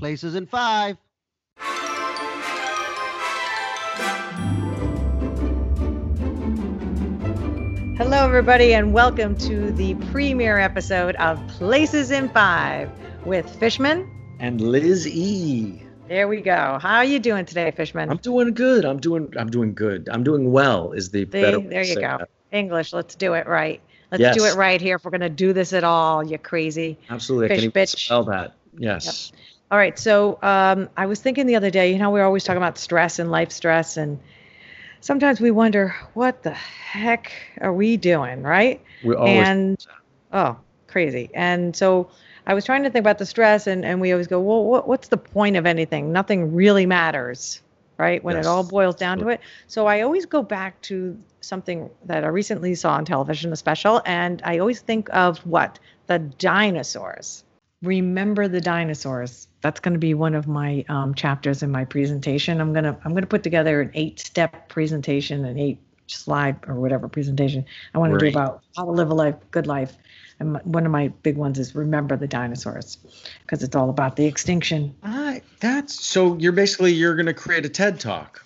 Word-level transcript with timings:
Places 0.00 0.34
in 0.34 0.46
five. 0.46 0.96
Hello, 7.96 8.24
everybody, 8.26 8.74
and 8.74 8.92
welcome 8.92 9.36
to 9.36 9.70
the 9.72 9.94
premiere 10.10 10.58
episode 10.58 11.14
of 11.16 11.38
Places 11.48 12.10
in 12.10 12.28
Five 12.30 12.90
with 13.24 13.48
Fishman. 13.60 14.10
and 14.40 14.60
Liz 14.60 15.06
E. 15.06 15.82
There 16.08 16.26
we 16.26 16.40
go. 16.40 16.78
How 16.80 16.96
are 16.96 17.04
you 17.04 17.18
doing 17.20 17.44
today, 17.44 17.70
Fishman? 17.70 18.10
I'm 18.10 18.16
doing 18.16 18.52
good. 18.54 18.84
I'm 18.84 18.98
doing. 18.98 19.32
I'm 19.36 19.50
doing 19.50 19.74
good. 19.74 20.08
I'm 20.10 20.24
doing 20.24 20.50
well. 20.50 20.92
Is 20.92 21.10
the 21.10 21.20
See, 21.20 21.24
better 21.26 21.60
there 21.60 21.84
you 21.84 21.94
go. 21.96 22.00
that. 22.18 22.30
English. 22.50 22.92
Let's 22.92 23.14
do 23.14 23.34
it 23.34 23.46
right. 23.46 23.80
Let's 24.10 24.36
do 24.36 24.44
it 24.46 24.56
right 24.56 24.80
here 24.80 24.96
if 24.96 25.04
we're 25.04 25.12
going 25.12 25.20
to 25.20 25.28
do 25.28 25.52
this 25.52 25.72
at 25.72 25.84
all. 25.84 26.24
You 26.24 26.38
crazy. 26.38 26.98
Absolutely. 27.10 27.46
I 27.46 27.48
Fish 27.50 27.58
can 27.58 27.64
even 27.70 27.82
bitch. 27.82 28.04
spell 28.06 28.24
that. 28.24 28.54
Yes. 28.76 29.30
All 29.70 29.78
right. 29.78 29.98
So 29.98 30.38
um, 30.42 30.88
I 30.96 31.06
was 31.06 31.20
thinking 31.20 31.46
the 31.46 31.56
other 31.56 31.70
day, 31.70 31.92
you 31.92 31.98
know, 31.98 32.10
we're 32.10 32.24
always 32.24 32.44
talking 32.44 32.58
about 32.58 32.78
stress 32.78 33.18
and 33.18 33.30
life 33.30 33.52
stress. 33.52 33.96
And 33.96 34.18
sometimes 35.00 35.40
we 35.40 35.50
wonder, 35.50 35.94
what 36.14 36.42
the 36.42 36.50
heck 36.52 37.32
are 37.60 37.72
we 37.72 37.96
doing? 37.96 38.42
Right. 38.42 38.80
We're 39.02 39.16
always. 39.16 39.48
and 39.48 39.86
oh 40.32 40.56
crazy 40.86 41.30
and 41.34 41.74
so 41.76 42.10
i 42.46 42.54
was 42.54 42.64
trying 42.64 42.82
to 42.82 42.90
think 42.90 43.02
about 43.02 43.18
the 43.18 43.26
stress 43.26 43.66
and, 43.66 43.84
and 43.84 44.00
we 44.00 44.12
always 44.12 44.26
go 44.26 44.40
well 44.40 44.64
what, 44.64 44.88
what's 44.88 45.08
the 45.08 45.16
point 45.16 45.56
of 45.56 45.66
anything 45.66 46.12
nothing 46.12 46.54
really 46.54 46.86
matters 46.86 47.62
right 47.98 48.22
when 48.24 48.36
Yes, 48.36 48.44
it 48.44 48.48
all 48.48 48.62
boils 48.64 48.96
down 48.96 49.18
to 49.18 49.28
it 49.28 49.40
so 49.68 49.86
i 49.86 50.00
always 50.02 50.26
go 50.26 50.42
back 50.42 50.80
to 50.82 51.18
something 51.40 51.90
that 52.04 52.24
i 52.24 52.28
recently 52.28 52.74
saw 52.74 52.92
on 52.92 53.04
television 53.04 53.52
a 53.52 53.56
special 53.56 54.02
and 54.06 54.42
i 54.44 54.58
always 54.58 54.80
think 54.80 55.08
of 55.12 55.38
what 55.46 55.78
the 56.06 56.18
dinosaurs 56.18 57.44
remember 57.82 58.48
the 58.48 58.60
dinosaurs 58.60 59.48
that's 59.60 59.80
going 59.80 59.92
to 59.94 59.98
be 59.98 60.14
one 60.14 60.34
of 60.34 60.46
my 60.46 60.84
um, 60.88 61.14
chapters 61.14 61.62
in 61.62 61.70
my 61.70 61.84
presentation 61.84 62.60
i'm 62.60 62.72
going 62.72 62.84
to 62.84 62.96
i'm 63.04 63.12
going 63.12 63.22
to 63.22 63.28
put 63.28 63.42
together 63.42 63.80
an 63.80 63.90
eight 63.94 64.20
step 64.20 64.68
presentation 64.68 65.44
an 65.44 65.58
eight 65.58 65.78
slide 66.06 66.56
or 66.66 66.74
whatever 66.74 67.08
presentation 67.08 67.64
i 67.94 67.98
want 67.98 68.12
to 68.12 68.18
do 68.18 68.28
about 68.28 68.62
how 68.76 68.84
to 68.84 68.90
live 68.90 69.10
a 69.10 69.14
life 69.14 69.36
good 69.50 69.66
life 69.66 69.96
and 70.40 70.58
one 70.64 70.86
of 70.86 70.90
my 70.90 71.08
big 71.22 71.36
ones 71.36 71.58
is 71.58 71.74
remember 71.74 72.16
the 72.16 72.26
dinosaurs 72.26 72.96
because 73.42 73.62
it's 73.62 73.76
all 73.76 73.90
about 73.90 74.16
the 74.16 74.26
extinction 74.26 74.94
I, 75.02 75.42
that's 75.60 76.04
so. 76.04 76.36
You're 76.38 76.52
basically 76.52 76.92
you're 76.92 77.14
going 77.14 77.26
to 77.26 77.34
create 77.34 77.64
a 77.64 77.68
TED 77.68 78.00
talk. 78.00 78.44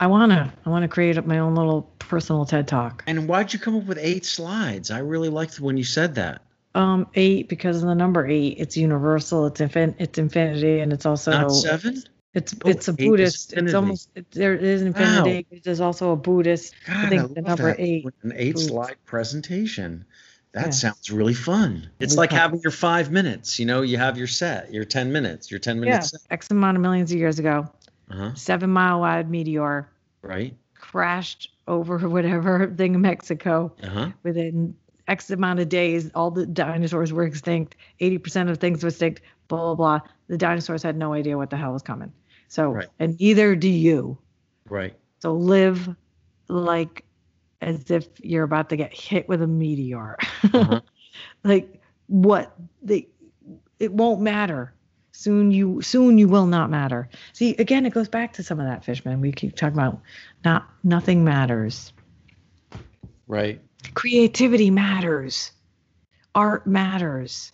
i 0.00 0.06
want 0.06 0.32
to 0.32 0.52
i 0.66 0.68
want 0.68 0.82
to 0.82 0.88
create 0.88 1.24
my 1.26 1.38
own 1.38 1.54
little 1.54 1.82
personal 1.98 2.44
ted 2.44 2.66
talk 2.66 3.04
And 3.06 3.28
why'd 3.28 3.52
you 3.52 3.58
come 3.60 3.76
up 3.76 3.84
with 3.84 3.98
eight 4.00 4.24
slides? 4.26 4.90
I 4.90 4.98
really 4.98 5.28
liked 5.28 5.60
when 5.60 5.76
you 5.76 5.84
said 5.84 6.16
that. 6.16 6.42
Um 6.74 7.06
eight 7.14 7.48
because 7.48 7.82
of 7.82 7.88
the 7.88 7.94
number 7.94 8.26
eight 8.26 8.54
it's 8.58 8.76
universal 8.76 9.46
it's 9.46 9.60
infin- 9.60 9.94
it's 9.98 10.18
infinity 10.18 10.80
and 10.80 10.92
it's 10.92 11.04
also 11.06 11.32
Not 11.32 11.48
seven. 11.50 12.02
It's 12.32 12.54
Oh, 12.64 12.68
it's 12.68 12.86
a 12.86 12.92
Buddhist. 12.92 13.54
It's 13.54 13.74
almost 13.74 14.10
it, 14.14 14.30
there 14.30 14.54
is 14.54 14.82
infinity. 14.82 15.46
There's 15.64 15.80
also 15.80 16.12
a 16.12 16.16
Buddhist. 16.16 16.74
God, 16.86 17.08
think 17.08 17.22
I 17.22 17.26
the 17.26 17.40
number 17.42 17.64
that. 17.64 17.80
eight 17.80 18.06
An 18.22 18.32
eight 18.36 18.54
Ooh. 18.56 18.60
slide 18.60 18.94
presentation. 19.04 20.04
That 20.52 20.66
Yeah. 20.66 20.70
sounds 20.70 21.10
really 21.10 21.34
fun. 21.34 21.90
It's 21.98 22.16
like 22.16 22.30
having 22.30 22.60
your 22.60 22.70
five 22.70 23.10
minutes. 23.10 23.58
You 23.58 23.66
know, 23.66 23.82
you 23.82 23.96
have 23.98 24.16
your 24.16 24.28
set, 24.28 24.72
your 24.72 24.84
ten 24.84 25.10
minutes, 25.10 25.50
your 25.50 25.58
ten 25.58 25.76
Yeah, 25.78 25.80
minutes. 25.80 26.10
set. 26.12 26.20
X 26.30 26.48
amount 26.52 26.76
of 26.76 26.82
millions 26.82 27.10
of 27.10 27.18
years 27.18 27.40
ago, 27.40 27.68
Uh-huh. 28.10 28.34
seven 28.34 28.70
mile 28.70 29.00
wide 29.00 29.28
meteor 29.28 29.88
Right. 30.22 30.54
crashed 30.76 31.50
over 31.66 31.98
whatever 32.08 32.72
thing 32.76 32.94
in 32.94 33.00
Mexico. 33.00 33.72
Uh-huh. 33.82 34.10
Within 34.22 34.76
X 35.10 35.28
amount 35.30 35.58
of 35.58 35.68
days, 35.68 36.10
all 36.14 36.30
the 36.30 36.46
dinosaurs 36.46 37.12
were 37.12 37.24
extinct. 37.24 37.76
Eighty 37.98 38.16
percent 38.16 38.48
of 38.48 38.58
things 38.58 38.82
were 38.82 38.88
extinct. 38.88 39.22
Blah 39.48 39.74
blah 39.74 39.74
blah. 39.74 40.08
The 40.28 40.38
dinosaurs 40.38 40.82
had 40.82 40.96
no 40.96 41.12
idea 41.12 41.36
what 41.36 41.50
the 41.50 41.56
hell 41.56 41.72
was 41.72 41.82
coming. 41.82 42.12
So, 42.48 42.70
Right. 42.70 42.88
and 42.98 43.18
neither 43.20 43.56
do 43.56 43.68
you. 43.68 44.16
Right. 44.68 44.94
So 45.18 45.34
live 45.34 45.88
like 46.48 47.04
as 47.60 47.90
if 47.90 48.06
you're 48.22 48.44
about 48.44 48.68
to 48.70 48.76
get 48.76 48.92
hit 48.94 49.28
with 49.28 49.42
a 49.42 49.46
meteor. 49.46 50.16
Uh-huh. 50.54 50.80
like 51.44 51.80
what 52.06 52.54
they 52.82 53.08
it 53.78 53.92
won't 53.92 54.20
matter. 54.20 54.72
Soon 55.12 55.50
you 55.50 55.82
soon 55.82 56.18
you 56.18 56.28
will 56.28 56.46
not 56.46 56.70
matter. 56.70 57.08
See, 57.32 57.54
again, 57.56 57.84
it 57.84 57.92
goes 57.92 58.08
back 58.08 58.32
to 58.34 58.42
some 58.42 58.60
of 58.60 58.66
that 58.66 58.84
fishman. 58.84 59.20
We 59.20 59.32
keep 59.32 59.56
talking 59.56 59.74
about 59.76 60.00
not 60.44 60.68
nothing 60.84 61.24
matters. 61.24 61.92
Right. 63.26 63.60
Creativity 63.94 64.70
matters. 64.70 65.52
Art 66.34 66.66
matters. 66.66 67.52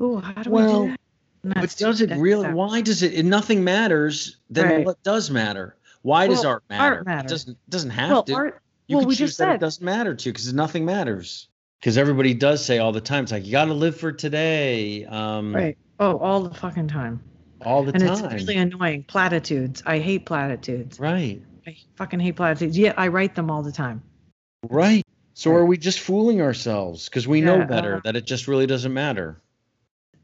Oh, 0.00 0.18
how 0.18 0.42
do 0.42 0.50
Well, 0.50 0.82
we 0.82 0.88
do 0.90 0.96
that? 1.44 1.60
But 1.60 1.76
does 1.78 2.00
it 2.00 2.10
really? 2.16 2.52
Why 2.52 2.80
does 2.80 3.02
it? 3.02 3.14
If 3.14 3.24
nothing 3.24 3.62
matters, 3.64 4.36
then 4.50 4.64
Right. 4.68 4.86
what 4.86 5.02
does 5.02 5.30
matter? 5.30 5.76
Why 6.02 6.26
does 6.26 6.44
art 6.44 6.62
matter? 6.68 7.04
art 7.06 7.24
It 7.24 7.28
doesn't 7.28 7.58
doesn't 7.68 7.90
have 7.90 8.10
Well, 8.10 8.22
to. 8.24 8.34
art. 8.34 8.62
you 8.86 8.96
well, 8.96 9.02
can 9.02 9.08
we 9.08 9.14
choose 9.14 9.28
just 9.30 9.38
that 9.38 9.48
it 9.48 9.52
said 9.54 9.60
doesn't 9.60 9.84
matter 9.84 10.14
to 10.14 10.28
you 10.28 10.32
because 10.32 10.52
nothing 10.52 10.84
matters. 10.84 11.48
Because 11.80 11.96
everybody 11.96 12.34
does 12.34 12.64
say 12.64 12.78
all 12.78 12.90
the 12.90 13.00
time, 13.00 13.22
it's 13.22 13.30
like 13.32 13.46
you 13.46 13.52
got 13.52 13.66
to 13.66 13.74
live 13.74 13.96
for 13.96 14.10
today, 14.10 15.04
um, 15.04 15.54
right. 15.54 15.78
Oh, 16.00 16.18
all 16.18 16.42
the 16.42 16.54
fucking 16.54 16.88
time. 16.88 17.20
all 17.64 17.84
the 17.84 17.92
and 17.92 18.02
time. 18.02 18.24
it's 18.32 18.46
really 18.46 18.56
annoying. 18.56 19.04
Platitudes. 19.04 19.82
I 19.86 19.98
hate 19.98 20.26
platitudes. 20.26 20.98
right, 20.98 21.40
I 21.66 21.76
fucking 21.96 22.18
hate 22.20 22.34
platitudes. 22.36 22.76
Yet 22.76 22.98
I 22.98 23.08
write 23.08 23.34
them 23.36 23.48
all 23.50 23.62
the 23.62 23.70
time. 23.72 24.02
right. 24.68 25.04
So 25.38 25.52
are 25.52 25.64
we 25.64 25.78
just 25.78 26.00
fooling 26.00 26.40
ourselves 26.40 27.04
because 27.04 27.28
we 27.28 27.40
know 27.40 27.64
better 27.64 28.00
that 28.02 28.16
it 28.16 28.26
just 28.26 28.48
really 28.48 28.66
doesn't 28.66 28.92
matter? 28.92 29.40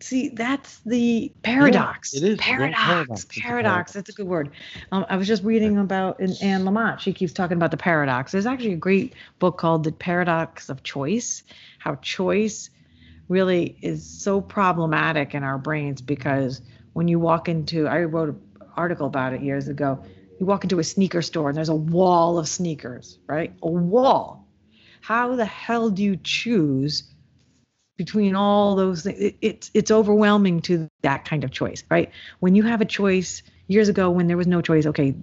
See, 0.01 0.31
that's 0.31 0.81
the 0.81 1.33
paradox. 1.45 2.15
it 2.15 2.25
is. 2.25 2.37
Yeah, 2.39 2.45
paradox. 2.45 2.81
paradox. 2.81 3.25
Paradox. 3.25 3.39
Paradox. 3.39 3.93
That's 3.93 4.09
a 4.09 4.13
good 4.13 4.27
word. 4.27 4.51
Um, 4.91 5.07
I 5.09 5.15
was 5.15 5.29
just 5.29 5.45
reading 5.45 5.79
about 5.79 6.19
in 6.19 6.35
Anne 6.43 6.65
Lamott. 6.65 6.99
She 6.99 7.13
keeps 7.13 7.33
talking 7.33 7.57
about 7.57 7.71
the 7.71 7.77
paradox. 7.77 8.33
There's 8.33 8.45
actually 8.45 8.73
a 8.73 8.77
great 8.77 9.15
book 9.39 9.57
called 9.57 9.85
The 9.85 9.93
Paradox 9.93 10.69
of 10.69 10.83
Choice. 10.83 11.45
How 11.79 11.95
choice 11.95 12.71
really 13.29 13.79
is 13.83 14.05
so 14.05 14.41
problematic 14.41 15.33
in 15.33 15.45
our 15.45 15.59
brains 15.59 16.03
because 16.03 16.61
when 16.93 17.07
you 17.07 17.21
walk 17.21 17.49
into, 17.49 17.87
I 17.87 18.03
wrote 18.03 18.31
an 18.31 18.41
article 18.77 19.07
about 19.07 19.33
it 19.33 19.43
years 19.43 19.69
ago. 19.69 20.05
You 20.41 20.47
walk 20.47 20.65
into 20.65 20.81
a 20.81 20.85
sneaker 20.85 21.23
store 21.23 21.51
and 21.51 21.57
there's 21.57 21.69
a 21.69 21.75
wall 21.77 22.37
of 22.37 22.49
sneakers, 22.49 23.21
right? 23.29 23.53
A 23.63 23.69
wall. 23.69 24.44
How 25.05 25.37
the 25.37 25.45
hell 25.45 25.91
do 25.91 26.03
you 26.03 26.17
choose 26.17 27.03
between 27.99 28.35
all 28.35 28.75
those 28.75 29.03
things? 29.03 29.19
It, 29.21 29.37
it's 29.43 29.71
it's 29.75 29.91
overwhelming 29.91 30.63
to 30.63 30.89
that 31.03 31.27
kind 31.27 31.45
of 31.45 31.51
choice, 31.51 31.85
right? 31.91 32.11
When 32.41 32.55
you 32.55 32.63
have 32.63 32.81
a 32.81 32.87
choice 32.87 33.43
years 33.69 33.89
ago 33.91 34.11
when 34.11 34.29
there 34.29 34.39
was 34.39 34.47
no 34.47 34.63
choice, 34.63 34.87
okay, 34.87 35.15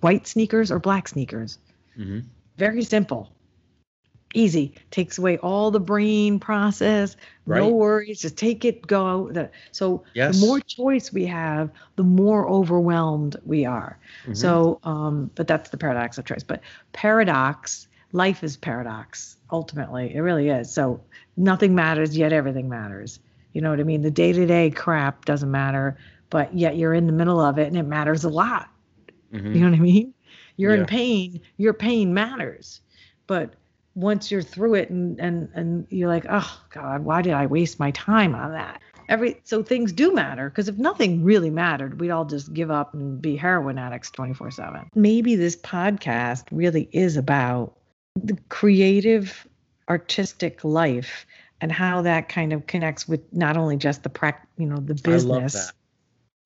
white 0.00 0.26
sneakers 0.26 0.72
or 0.72 0.80
black 0.80 1.06
sneakers. 1.08 1.58
hmm 1.94 2.20
Very 2.58 2.82
simple. 2.82 3.30
Easy. 4.34 4.74
Takes 4.90 5.18
away 5.18 5.38
all 5.38 5.70
the 5.70 5.78
brain 5.80 6.40
process. 6.40 7.16
No 7.46 7.68
worries. 7.68 8.20
Just 8.20 8.36
take 8.36 8.64
it, 8.64 8.86
go. 8.86 9.30
So 9.70 10.02
Yes. 10.14 10.34
the 10.40 10.46
more 10.46 10.60
choice 10.60 11.12
we 11.12 11.26
have, 11.26 11.70
the 11.94 12.02
more 12.02 12.48
overwhelmed 12.48 13.36
we 13.46 13.64
are. 13.64 13.98
Mhm. 14.26 14.36
So, 14.36 14.80
um, 14.82 15.30
but 15.36 15.46
that's 15.46 15.70
the 15.70 15.78
paradox 15.78 16.18
of 16.18 16.24
choice. 16.24 16.42
But 16.42 16.60
paradox, 16.92 17.86
life 18.12 18.42
is 18.44 18.56
paradox. 18.56 19.36
Ultimately, 19.50 20.14
it 20.14 20.20
really 20.20 20.48
is. 20.48 20.70
So 20.72 21.00
nothing 21.36 21.74
matters, 21.74 22.16
yet 22.16 22.32
everything 22.32 22.68
matters. 22.68 23.18
You 23.52 23.60
know 23.60 23.70
what 23.70 23.80
I 23.80 23.84
mean? 23.84 24.02
The 24.02 24.10
day 24.10 24.32
to 24.32 24.46
day 24.46 24.70
crap 24.70 25.24
doesn't 25.24 25.50
matter, 25.50 25.96
but 26.30 26.52
yet 26.54 26.76
you're 26.76 26.94
in 26.94 27.06
the 27.06 27.12
middle 27.12 27.40
of 27.40 27.58
it, 27.58 27.68
and 27.68 27.76
it 27.76 27.84
matters 27.84 28.24
a 28.24 28.28
lot. 28.28 28.68
Mhm. 29.32 29.54
You 29.54 29.60
know 29.60 29.70
what 29.70 29.78
I 29.78 29.82
mean? 29.82 30.14
You're 30.56 30.74
Yeah. 30.74 30.80
in 30.80 30.86
pain. 30.86 31.40
Your 31.56 31.72
pain 31.72 32.12
matters, 32.14 32.80
but 33.26 33.54
once 33.94 34.30
you're 34.30 34.42
through 34.42 34.74
it, 34.74 34.90
and 34.90 35.18
and 35.18 35.48
and 35.54 35.86
you're 35.90 36.08
like, 36.08 36.26
oh 36.28 36.60
God, 36.70 37.04
why 37.04 37.22
did 37.22 37.32
I 37.32 37.46
waste 37.46 37.78
my 37.80 37.90
time 37.92 38.34
on 38.34 38.52
that? 38.52 38.80
Every 39.08 39.40
so 39.44 39.62
things 39.62 39.92
do 39.92 40.12
matter 40.12 40.50
because 40.50 40.68
if 40.68 40.76
nothing 40.78 41.22
really 41.22 41.48
mattered, 41.50 42.00
we'd 42.00 42.10
all 42.10 42.24
just 42.24 42.52
give 42.52 42.70
up 42.70 42.92
and 42.92 43.22
be 43.22 43.36
heroin 43.36 43.78
addicts 43.78 44.10
24 44.10 44.50
seven. 44.50 44.90
Maybe 44.94 45.36
this 45.36 45.56
podcast 45.56 46.44
really 46.50 46.88
is 46.92 47.16
about 47.16 47.74
the 48.16 48.36
creative, 48.48 49.46
artistic 49.88 50.64
life 50.64 51.26
and 51.60 51.72
how 51.72 52.02
that 52.02 52.28
kind 52.28 52.52
of 52.52 52.66
connects 52.66 53.08
with 53.08 53.20
not 53.32 53.56
only 53.56 53.76
just 53.76 54.02
the 54.02 54.08
prac, 54.08 54.46
you 54.58 54.66
know, 54.66 54.76
the 54.76 54.94
business 54.94 55.26
I 55.26 55.34
love 55.34 55.52
that. 55.52 55.72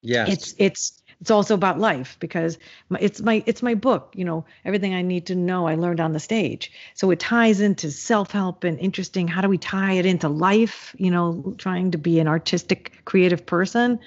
Yes. 0.02 0.28
it's 0.28 0.55
it's 0.58 1.02
it's 1.20 1.31
also 1.31 1.55
about 1.55 1.78
life 1.78 2.17
because 2.20 2.58
my, 2.88 2.99
it's 3.00 3.20
my 3.20 3.43
it's 3.44 3.62
my 3.62 3.75
book 3.75 4.12
you 4.17 4.25
know 4.25 4.46
everything 4.64 4.94
i 4.94 5.02
need 5.02 5.26
to 5.26 5.34
know 5.34 5.67
i 5.67 5.75
learned 5.75 6.00
on 6.00 6.14
the 6.14 6.20
stage 6.20 6.72
so 6.94 7.11
it 7.11 7.20
ties 7.20 7.61
into 7.61 7.90
self-help 7.90 8.64
and 8.64 8.78
interesting 8.78 9.28
how 9.28 9.43
do 9.43 9.49
we 9.49 9.58
tie 9.58 9.93
it 9.93 10.06
into 10.06 10.28
life 10.28 10.94
you 10.99 11.11
know 11.11 11.55
trying 11.58 11.90
to 11.90 11.99
be 11.99 12.19
an 12.19 12.26
artistic 12.26 12.93
creative 13.05 13.44
person 13.44 13.99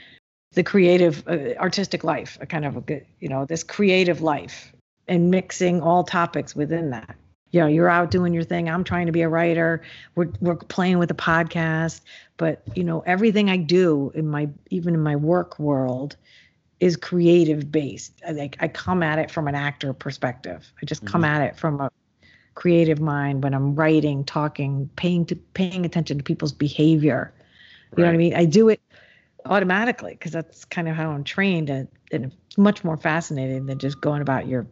the 0.54 0.64
creative 0.64 1.24
uh, 1.28 1.54
artistic 1.60 2.04
life 2.04 2.38
a 2.42 2.46
kind 2.48 2.66
of 2.66 2.76
a 2.76 2.82
good 2.82 3.06
you 3.20 3.30
know 3.30 3.46
this 3.46 3.64
creative 3.64 4.22
life 4.22 4.74
and 5.08 5.30
mixing 5.30 5.82
all 5.82 6.04
topics 6.04 6.56
within 6.56 6.90
that 6.90 7.16
you 7.54 7.60
know, 7.60 7.68
you're 7.68 7.88
out 7.88 8.10
doing 8.10 8.34
your 8.34 8.44
thing. 8.44 8.68
I'm 8.68 8.84
trying 8.84 9.06
to 9.06 9.12
be 9.12 9.22
a 9.22 9.30
writer. 9.30 9.84
We're 10.16 10.32
we're 10.42 10.56
playing 10.56 10.98
with 10.98 11.12
a 11.12 11.16
podcast, 11.16 12.02
but 12.36 12.64
you 12.76 12.84
know, 12.84 13.02
everything 13.02 13.50
I 13.50 13.58
do 13.58 14.12
in 14.16 14.28
my 14.28 14.50
even 14.72 14.96
in 14.96 15.02
my 15.02 15.16
work 15.16 15.60
world 15.60 16.18
is 16.80 16.98
creative 16.98 17.72
based. 17.72 18.20
I 18.28 18.34
think 18.34 18.58
I 18.60 18.68
come 18.68 19.04
at 19.04 19.20
it 19.20 19.30
from 19.30 19.48
an 19.48 19.54
actor 19.54 19.94
perspective. 19.94 20.74
I 20.82 20.86
just 20.88 21.06
come 21.06 21.22
mm-hmm. 21.22 21.42
at 21.42 21.42
it 21.44 21.56
from 21.56 21.80
a 21.80 21.92
creative 22.56 23.00
mind 23.00 23.44
when 23.44 23.54
I'm 23.54 23.76
writing, 23.76 24.24
talking, 24.24 24.90
paying 24.96 25.24
to 25.28 25.36
paying 25.36 25.86
attention 25.86 26.18
to 26.18 26.24
people's 26.24 26.54
behavior. 26.54 27.36
You 27.96 28.04
right. 28.04 28.06
know 28.06 28.06
what 28.06 28.16
I 28.16 28.18
mean? 28.18 28.34
I 28.34 28.46
do 28.46 28.70
it 28.70 28.82
automatically 29.46 30.14
because 30.14 30.32
that's 30.32 30.66
kind 30.66 30.90
of 30.90 30.96
how 30.96 31.12
I'm 31.12 31.24
trained, 31.24 31.70
and, 31.70 31.88
and 32.12 32.26
it's 32.48 32.58
much 32.58 32.84
more 32.84 32.98
fascinating 32.98 33.68
than 33.68 33.78
just 33.78 34.02
going 34.02 34.24
about 34.24 34.48
your 34.48 34.66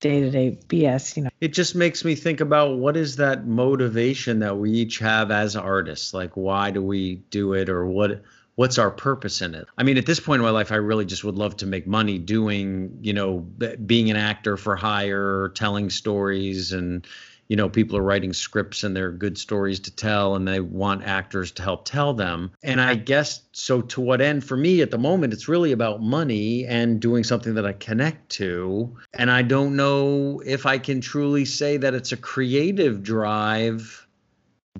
day 0.00 0.20
to 0.20 0.30
day 0.30 0.58
BS, 0.68 1.16
you 1.16 1.22
know. 1.24 1.30
It 1.40 1.52
just 1.52 1.74
makes 1.74 2.04
me 2.04 2.14
think 2.14 2.40
about 2.40 2.78
what 2.78 2.96
is 2.96 3.16
that 3.16 3.46
motivation 3.46 4.40
that 4.40 4.56
we 4.56 4.70
each 4.70 4.98
have 4.98 5.30
as 5.30 5.56
artists? 5.56 6.12
Like, 6.12 6.36
why 6.36 6.70
do 6.70 6.82
we 6.82 7.16
do 7.30 7.52
it, 7.52 7.68
or 7.68 7.86
what? 7.86 8.22
What's 8.56 8.78
our 8.78 8.90
purpose 8.90 9.40
in 9.40 9.54
it? 9.54 9.68
I 9.78 9.84
mean, 9.84 9.96
at 9.96 10.04
this 10.04 10.20
point 10.20 10.40
in 10.40 10.44
my 10.44 10.50
life, 10.50 10.70
I 10.70 10.76
really 10.76 11.06
just 11.06 11.24
would 11.24 11.36
love 11.36 11.56
to 11.58 11.66
make 11.66 11.86
money 11.86 12.18
doing, 12.18 12.98
you 13.00 13.14
know, 13.14 13.38
being 13.86 14.10
an 14.10 14.16
actor 14.16 14.58
for 14.58 14.76
hire, 14.76 15.50
telling 15.54 15.88
stories, 15.88 16.72
and 16.72 17.06
you 17.50 17.56
know 17.56 17.68
people 17.68 17.98
are 17.98 18.02
writing 18.02 18.32
scripts 18.32 18.84
and 18.84 18.96
they're 18.96 19.10
good 19.10 19.36
stories 19.36 19.80
to 19.80 19.94
tell 19.94 20.36
and 20.36 20.46
they 20.46 20.60
want 20.60 21.02
actors 21.02 21.50
to 21.50 21.62
help 21.62 21.84
tell 21.84 22.14
them 22.14 22.52
and 22.62 22.80
i 22.80 22.94
guess 22.94 23.42
so 23.52 23.82
to 23.82 24.00
what 24.00 24.20
end 24.20 24.44
for 24.44 24.56
me 24.56 24.80
at 24.80 24.92
the 24.92 24.98
moment 24.98 25.32
it's 25.32 25.48
really 25.48 25.72
about 25.72 26.00
money 26.00 26.64
and 26.64 27.00
doing 27.00 27.24
something 27.24 27.54
that 27.54 27.66
i 27.66 27.72
connect 27.72 28.30
to 28.30 28.96
and 29.12 29.30
i 29.30 29.42
don't 29.42 29.74
know 29.74 30.40
if 30.46 30.64
i 30.64 30.78
can 30.78 31.00
truly 31.00 31.44
say 31.44 31.76
that 31.76 31.92
it's 31.92 32.12
a 32.12 32.16
creative 32.16 33.02
drive 33.02 34.06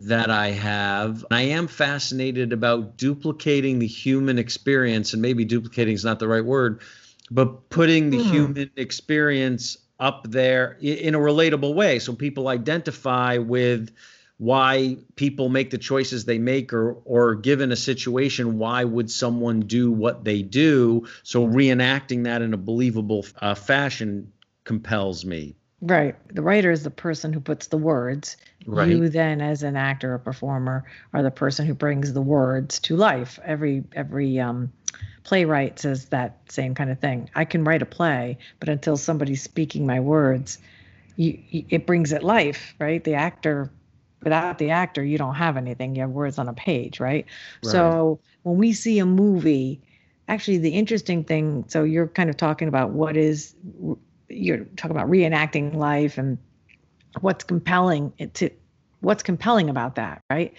that 0.02 0.30
I 0.30 0.52
have. 0.52 1.26
I 1.30 1.42
am 1.42 1.66
fascinated 1.66 2.54
about 2.54 2.96
duplicating 2.96 3.80
the 3.80 3.86
human 3.86 4.38
experience, 4.38 5.12
and 5.12 5.20
maybe 5.20 5.44
duplicating 5.44 5.92
is 5.92 6.04
not 6.04 6.20
the 6.20 6.28
right 6.28 6.44
word, 6.44 6.80
but 7.30 7.68
putting 7.68 8.08
the 8.08 8.18
mm. 8.18 8.30
human 8.30 8.70
experience 8.76 9.76
up 10.00 10.26
there 10.28 10.76
in 10.80 11.14
a 11.14 11.18
relatable 11.18 11.74
way. 11.74 11.98
So 11.98 12.14
people 12.14 12.48
identify 12.48 13.38
with 13.38 13.90
why 14.38 14.96
people 15.16 15.50
make 15.50 15.68
the 15.70 15.76
choices 15.78 16.24
they 16.24 16.38
make 16.38 16.72
or 16.72 16.96
or 17.04 17.34
given 17.34 17.70
a 17.70 17.76
situation 17.76 18.56
why 18.56 18.82
would 18.82 19.10
someone 19.10 19.60
do 19.60 19.92
what 19.92 20.24
they 20.24 20.40
do? 20.40 21.06
So 21.22 21.46
reenacting 21.46 22.24
that 22.24 22.40
in 22.40 22.54
a 22.54 22.56
believable 22.56 23.26
uh, 23.40 23.54
fashion 23.54 24.32
compels 24.64 25.26
me 25.26 25.56
right 25.82 26.16
the 26.34 26.42
writer 26.42 26.70
is 26.70 26.82
the 26.82 26.90
person 26.90 27.32
who 27.32 27.40
puts 27.40 27.68
the 27.68 27.78
words 27.78 28.36
right. 28.66 28.90
you 28.90 29.08
then 29.08 29.40
as 29.40 29.62
an 29.62 29.76
actor 29.76 30.14
or 30.14 30.18
performer 30.18 30.84
are 31.14 31.22
the 31.22 31.30
person 31.30 31.66
who 31.66 31.74
brings 31.74 32.12
the 32.12 32.20
words 32.20 32.78
to 32.78 32.96
life 32.96 33.38
every 33.44 33.82
every 33.94 34.38
um 34.38 34.70
playwright 35.24 35.78
says 35.78 36.06
that 36.06 36.38
same 36.48 36.74
kind 36.74 36.90
of 36.90 36.98
thing. 36.98 37.30
I 37.34 37.44
can 37.44 37.64
write 37.64 37.82
a 37.82 37.86
play, 37.86 38.38
but 38.58 38.68
until 38.68 38.96
somebody's 38.96 39.42
speaking 39.42 39.86
my 39.86 40.00
words, 40.00 40.58
you, 41.16 41.38
you, 41.48 41.64
it 41.68 41.86
brings 41.86 42.12
it 42.12 42.22
life, 42.22 42.74
right? 42.78 43.02
The 43.02 43.14
actor, 43.14 43.70
without 44.22 44.58
the 44.58 44.70
actor, 44.70 45.04
you 45.04 45.18
don't 45.18 45.34
have 45.34 45.56
anything. 45.56 45.94
You 45.94 46.02
have 46.02 46.10
words 46.10 46.38
on 46.38 46.48
a 46.48 46.52
page, 46.52 47.00
right? 47.00 47.26
right? 47.62 47.70
So 47.70 48.20
when 48.42 48.56
we 48.56 48.72
see 48.72 48.98
a 48.98 49.06
movie, 49.06 49.80
actually, 50.28 50.58
the 50.58 50.70
interesting 50.70 51.24
thing. 51.24 51.64
So 51.68 51.84
you're 51.84 52.08
kind 52.08 52.30
of 52.30 52.36
talking 52.36 52.68
about 52.68 52.90
what 52.90 53.16
is 53.16 53.54
you're 54.30 54.64
talking 54.76 54.96
about 54.96 55.10
reenacting 55.10 55.74
life 55.74 56.18
and 56.18 56.38
what's 57.20 57.44
compelling 57.44 58.12
to 58.34 58.50
what's 59.00 59.22
compelling 59.22 59.68
about 59.68 59.96
that, 59.96 60.22
right? 60.30 60.54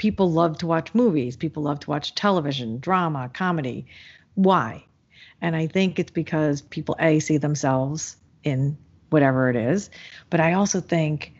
people 0.00 0.32
love 0.32 0.56
to 0.56 0.66
watch 0.66 0.94
movies, 0.94 1.36
people 1.36 1.62
love 1.62 1.78
to 1.78 1.90
watch 1.90 2.14
television, 2.14 2.78
drama, 2.80 3.30
comedy. 3.34 3.84
Why? 4.34 4.82
And 5.42 5.54
I 5.54 5.66
think 5.66 5.98
it's 5.98 6.10
because 6.10 6.62
people 6.62 6.96
a 6.98 7.20
see 7.20 7.36
themselves 7.36 8.16
in 8.42 8.78
whatever 9.10 9.50
it 9.50 9.56
is, 9.56 9.90
but 10.30 10.40
I 10.40 10.54
also 10.54 10.80
think 10.80 11.34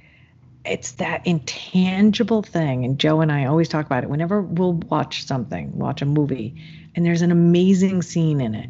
it's 0.67 0.93
that 0.93 1.27
intangible 1.27 2.43
thing 2.43 2.85
and 2.85 2.99
Joe 2.99 3.23
and 3.23 3.33
I 3.33 3.47
always 3.47 3.67
talk 3.67 3.87
about 3.87 4.05
it 4.05 4.11
whenever 4.11 4.43
we'll 4.43 4.75
watch 4.75 5.25
something, 5.25 5.79
watch 5.79 6.03
a 6.03 6.07
movie 6.07 6.55
and 6.95 7.07
there's 7.07 7.23
an 7.23 7.33
amazing 7.33 8.03
scene 8.03 8.43
in 8.43 8.55
it. 8.55 8.69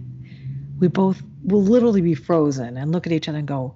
We 0.81 0.89
both 0.89 1.23
will 1.45 1.63
literally 1.63 2.01
be 2.01 2.15
frozen 2.15 2.77
and 2.77 2.93
look 2.93 3.07
at 3.07 3.13
each 3.13 3.29
other 3.29 3.39
and 3.39 3.49
go, 3.49 3.75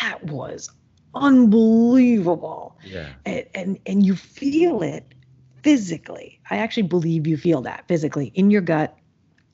that 0.00 0.24
was 0.24 0.70
unbelievable. 1.14 2.76
Yeah. 2.84 3.10
And, 3.24 3.44
and 3.54 3.78
and 3.86 4.06
you 4.06 4.16
feel 4.16 4.82
it 4.82 5.14
physically. 5.62 6.40
I 6.50 6.56
actually 6.56 6.84
believe 6.84 7.26
you 7.26 7.36
feel 7.36 7.62
that 7.62 7.84
physically 7.88 8.32
in 8.34 8.50
your 8.50 8.62
gut, 8.62 8.96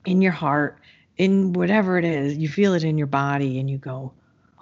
in 0.05 0.21
your 0.21 0.31
heart, 0.31 0.79
in 1.17 1.53
whatever 1.53 1.97
it 1.97 2.05
is. 2.05 2.37
You 2.37 2.49
feel 2.49 2.73
it 2.73 2.83
in 2.83 2.97
your 2.97 3.07
body 3.07 3.59
and 3.59 3.69
you 3.69 3.77
go, 3.77 4.13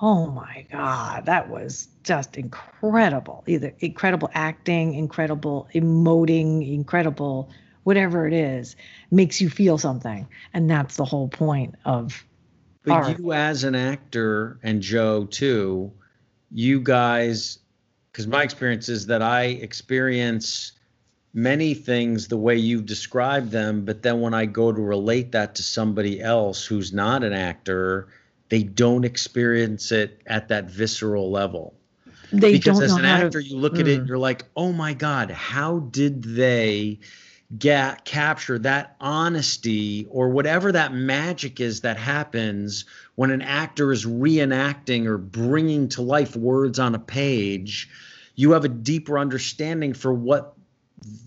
oh 0.01 0.27
my 0.27 0.65
God, 0.71 1.25
that 1.25 1.49
was 1.49 1.87
just 2.03 2.37
incredible. 2.37 3.43
Either 3.47 3.73
incredible 3.79 4.29
acting, 4.33 4.93
incredible 4.95 5.67
emoting, 5.73 6.73
incredible 6.73 7.49
whatever 7.89 8.27
it 8.27 8.33
is, 8.33 8.75
makes 9.09 9.41
you 9.41 9.49
feel 9.49 9.79
something. 9.79 10.27
And 10.53 10.69
that's 10.69 10.95
the 10.95 11.05
whole 11.05 11.27
point 11.27 11.73
of. 11.85 12.23
But 12.83 12.93
art. 12.93 13.17
you, 13.17 13.33
as 13.33 13.63
an 13.63 13.73
actor, 13.73 14.59
and 14.61 14.79
Joe 14.79 15.25
too, 15.25 15.91
you 16.51 16.81
guys, 16.81 17.57
because 18.11 18.27
my 18.27 18.43
experience 18.43 18.89
is 18.89 19.07
that 19.07 19.23
I 19.23 19.45
experience 19.45 20.73
many 21.33 21.73
things 21.73 22.27
the 22.27 22.37
way 22.37 22.57
you've 22.57 22.85
described 22.85 23.49
them, 23.49 23.85
but 23.85 24.03
then 24.03 24.21
when 24.21 24.35
I 24.35 24.45
go 24.45 24.71
to 24.71 24.79
relate 24.79 25.31
that 25.31 25.55
to 25.55 25.63
somebody 25.63 26.21
else 26.21 26.63
who's 26.63 26.93
not 26.93 27.23
an 27.23 27.33
actor, 27.33 28.09
they 28.49 28.61
don't 28.61 29.03
experience 29.03 29.91
it 29.91 30.21
at 30.27 30.49
that 30.49 30.69
visceral 30.69 31.31
level. 31.31 31.73
They 32.31 32.59
don't 32.59 32.75
because 32.75 32.81
as 32.81 32.91
an 32.91 33.05
actor, 33.05 33.41
to, 33.41 33.47
you 33.47 33.57
look 33.57 33.73
mm. 33.73 33.79
at 33.79 33.87
it, 33.87 33.93
and 33.95 34.05
mm. 34.05 34.09
you're 34.09 34.19
like, 34.19 34.45
oh 34.55 34.73
my 34.73 34.93
God, 34.93 35.31
how 35.31 35.79
did 35.79 36.21
they 36.21 36.99
get 37.57 38.05
capture 38.05 38.59
that 38.59 38.95
honesty 38.99 40.05
or 40.11 40.29
whatever 40.29 40.71
that 40.71 40.93
magic 40.93 41.59
is 41.59 41.81
that 41.81 41.97
happens 41.97 42.85
when 43.15 43.31
an 43.31 43.41
actor 43.41 43.91
is 43.91 44.05
reenacting 44.05 45.05
or 45.07 45.17
bringing 45.17 45.89
to 45.89 46.01
life 46.01 46.35
words 46.35 46.77
on 46.77 46.93
a 46.93 46.99
page? 46.99 47.89
You 48.35 48.51
have 48.51 48.65
a 48.65 48.69
deeper 48.69 49.17
understanding 49.17 49.93
for 49.93 50.13
what 50.13 50.53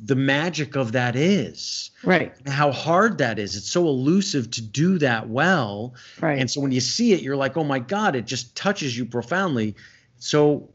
the 0.05 0.15
magic 0.15 0.77
of 0.77 0.93
that 0.93 1.17
is. 1.17 1.91
Right. 2.05 2.33
how 2.47 2.73
hard 2.73 3.19
that 3.19 3.39
is. 3.39 3.57
It's 3.57 3.71
so 3.71 3.87
elusive 3.87 4.51
to 4.53 4.63
do 4.63 4.99
that 4.99 5.29
well. 5.29 5.95
Right. 6.21 6.39
And 6.39 6.51
so 6.51 6.61
when 6.61 6.73
you 6.73 6.81
see 6.81 7.13
it, 7.13 7.23
you're 7.23 7.37
like, 7.37 7.57
oh 7.57 7.65
my 7.65 7.79
God, 7.79 8.17
it 8.17 8.27
just 8.27 8.55
touches 8.57 8.97
you 8.97 9.05
profoundly. 9.05 9.75
So 10.19 10.69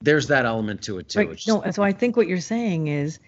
there's 0.00 0.26
that 0.28 0.46
element 0.46 0.82
to 0.82 0.98
it 0.98 1.08
too. 1.08 1.18
Right. 1.20 1.42
No, 1.46 1.62
so 1.70 1.82
I 1.82 1.92
think 1.92 2.16
what 2.16 2.26
you're 2.26 2.40
saying 2.40 2.88
is, 2.88 3.18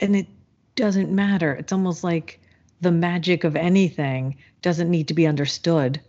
and 0.00 0.16
it 0.16 0.26
doesn't 0.76 1.10
matter. 1.10 1.52
It's 1.52 1.72
almost 1.72 2.04
like 2.04 2.40
the 2.80 2.92
magic 2.92 3.44
of 3.44 3.56
anything 3.56 4.36
doesn't 4.62 4.90
need 4.90 5.08
to 5.08 5.14
be 5.14 5.26
understood 5.26 6.00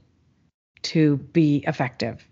to 0.83 1.17
be 1.17 1.63
effective. 1.67 2.25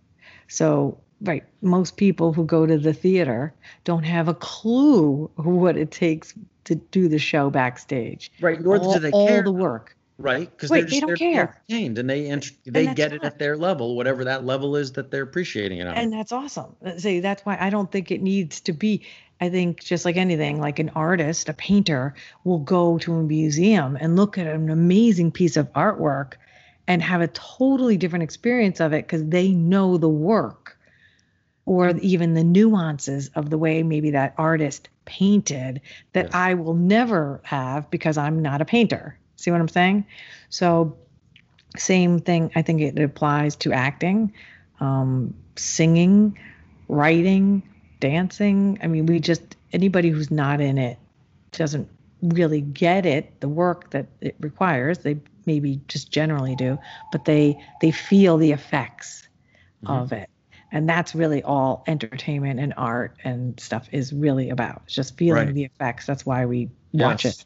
So 0.48 1.00
right 1.22 1.44
most 1.62 1.96
people 1.98 2.34
who 2.34 2.46
go 2.46 2.66
to 2.66 2.78
the 2.78 2.94
theater 2.94 3.54
don't 3.86 4.04
have 4.04 4.28
a 4.28 4.34
clue 4.34 5.32
what 5.36 5.78
it 5.78 5.92
takes 5.92 6.34
to 6.66 6.76
do 6.76 7.08
the 7.08 7.20
show 7.20 7.50
backstage. 7.50 8.32
Right 8.42 8.62
nor 8.62 8.78
all, 8.78 8.94
do 8.94 9.00
they 9.00 9.12
all 9.12 9.28
care. 9.28 9.44
the 9.44 9.52
work. 9.52 9.96
Right 10.20 10.50
because 10.52 10.70
they're 10.70 10.82
just, 10.82 10.92
they 10.92 11.00
don't 11.00 11.18
care. 11.18 11.62
entertained 11.70 11.98
and 11.98 12.10
they 12.10 12.28
ent- 12.28 12.52
they 12.66 12.94
get 12.94 13.14
it 13.14 13.24
at 13.24 13.40
their 13.40 13.58
level 13.58 13.96
whatever 13.96 14.24
that 14.26 14.46
level 14.46 14.76
is 14.76 14.92
that 14.94 15.10
they're 15.10 15.24
appreciating 15.24 15.80
it 15.80 15.88
on. 15.88 15.96
And 15.96 16.14
that's 16.14 16.32
awesome. 16.32 16.76
Say 16.98 17.20
that's 17.20 17.46
why 17.46 17.58
i 17.60 17.70
don't 17.70 17.92
think 17.92 18.12
it 18.12 18.22
needs 18.22 18.62
to 18.62 18.74
be 18.74 19.06
i 19.44 19.50
think 19.50 19.84
just 19.84 20.06
like 20.06 20.16
anything 20.18 20.60
like 20.60 20.80
an 20.80 20.90
artist 20.90 21.50
a 21.50 21.54
painter 21.54 22.14
will 22.44 22.60
go 22.60 22.98
to 22.98 23.14
a 23.14 23.24
museum 23.24 23.98
and 24.00 24.16
look 24.16 24.38
at 24.38 24.48
an 24.48 24.70
amazing 24.70 25.32
piece 25.32 25.58
of 25.58 25.72
artwork 25.74 26.34
and 26.88 27.02
have 27.02 27.22
a 27.22 27.28
totally 27.28 27.98
different 27.98 28.24
experience 28.24 28.80
of 28.80 28.94
it 28.94 29.06
because 29.06 29.26
they 29.26 29.50
know 29.50 29.98
the 29.98 30.10
work 30.10 30.78
or 31.66 31.90
even 31.98 32.34
the 32.34 32.44
nuances 32.44 33.30
of 33.36 33.50
the 33.50 33.58
way 33.58 33.84
maybe 33.84 34.12
that 34.12 34.34
artist 34.38 34.90
painted 35.06 35.82
that. 36.14 36.34
I 36.36 36.56
will 36.56 36.74
never 36.74 37.42
have 37.44 37.90
because 37.90 38.18
I'm 38.18 38.42
not 38.42 38.62
a 38.62 38.66
painter. 38.66 39.18
See 39.38 39.52
what 39.52 39.62
I'm 39.62 39.70
saying? 39.70 40.06
So, 40.50 40.98
same 41.78 42.20
thing, 42.20 42.52
I 42.56 42.62
think 42.62 42.82
it 42.82 43.00
applies 43.00 43.56
to 43.58 43.74
acting, 43.74 44.34
um, 44.80 45.34
singing, 45.56 46.38
writing, 46.88 47.64
dancing. 48.04 48.78
I 48.84 48.88
mean, 48.88 49.06
we 49.06 49.20
just, 49.20 49.56
anybody 49.72 50.10
who's 50.10 50.30
not 50.30 50.60
in 50.60 50.78
it 50.78 50.98
doesn't 51.52 51.88
really 52.22 52.62
get 52.62 53.06
it, 53.06 53.40
the 53.40 53.50
work 53.50 53.90
that 53.92 54.08
it 54.22 54.36
requires. 54.40 55.00
They 55.00 55.18
maybe 55.46 55.80
just 55.88 56.12
generally 56.12 56.56
do, 56.56 56.78
but 57.12 57.26
they 57.26 57.58
they 57.82 57.92
feel 57.92 58.38
the 58.38 58.52
effects 58.52 59.28
mm-hmm. 59.84 59.94
of 59.94 60.12
it 60.12 60.30
and 60.74 60.90
that's 60.90 61.14
really 61.14 61.44
all 61.44 61.84
entertainment 61.88 62.60
and 62.60 62.74
art 62.76 63.16
and 63.24 63.58
stuff 63.60 63.88
is 63.92 64.12
really 64.12 64.50
about 64.50 64.82
it's 64.86 64.96
just 64.96 65.18
feeling 65.18 65.46
Right. 65.46 65.54
the 65.56 65.64
effects 65.64 66.06
that's 66.06 66.26
why 66.26 66.46
we 66.46 66.70
watch 66.92 67.24
Yes. 67.26 67.40
it 67.40 67.46